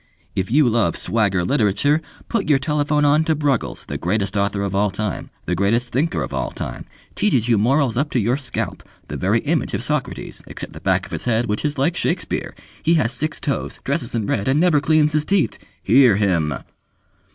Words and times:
"If 0.35 0.49
you 0.51 0.67
love 0.67 0.95
Swagger 0.97 1.45
Literature, 1.45 2.01
put 2.27 2.49
your 2.49 2.57
telephone 2.57 3.05
on 3.05 3.23
to 3.25 3.35
Bruggles, 3.35 3.85
the 3.85 3.99
Greatest 3.99 4.35
Author 4.35 4.63
of 4.63 4.73
all 4.73 4.89
Time. 4.89 5.29
The 5.45 5.53
Greatest 5.53 5.89
Thinker 5.89 6.23
of 6.23 6.33
all 6.33 6.49
Time. 6.49 6.85
Teaches 7.13 7.47
you 7.47 7.59
Morals 7.59 7.97
up 7.97 8.09
to 8.09 8.19
your 8.19 8.35
Scalp! 8.35 8.81
The 9.09 9.15
very 9.15 9.41
image 9.41 9.75
of 9.75 9.83
Socrates, 9.83 10.41
except 10.47 10.73
the 10.73 10.81
back 10.81 11.05
of 11.05 11.11
his 11.11 11.25
head, 11.25 11.45
which 11.45 11.63
is 11.63 11.77
like 11.77 11.95
Shakspeare. 11.95 12.55
He 12.81 12.95
has 12.95 13.11
six 13.11 13.39
toes, 13.39 13.77
dresses 13.83 14.15
in 14.15 14.25
red, 14.25 14.47
and 14.47 14.59
never 14.59 14.81
cleans 14.81 15.11
his 15.11 15.23
teeth. 15.23 15.59
Hear 15.83 16.15
HIM!" 16.15 16.55